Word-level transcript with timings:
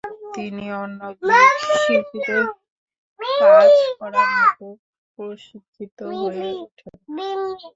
তিনি 0.35 0.65
অন্য 0.81 0.99
গ্রীক 1.19 1.53
শিল্পীদের 1.75 2.43
কাজ 3.41 3.69
করার 3.99 4.29
মতো 4.37 4.65
প্রশিক্ষিত 5.19 5.97
হয়ে 6.21 6.49
ওঠেন। 6.63 6.95